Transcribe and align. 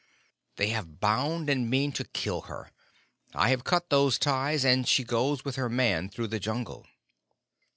"They 0.55 0.69
have 0.69 0.99
bound 0.99 1.47
and 1.47 1.69
mean 1.69 1.91
to 1.91 2.05
kill 2.05 2.41
her. 2.49 2.71
I 3.35 3.49
have 3.49 3.63
cut 3.63 3.91
those 3.91 4.17
ties, 4.17 4.65
and 4.65 4.87
she 4.87 5.03
goes 5.03 5.45
with 5.45 5.57
her 5.57 5.69
man 5.69 6.09
through 6.09 6.29
the 6.29 6.39
Jungle." 6.39 6.87